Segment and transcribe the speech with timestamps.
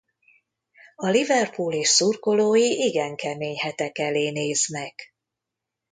[0.95, 5.13] A Liverpool és szurkolói igen kemény hetek elé néznek.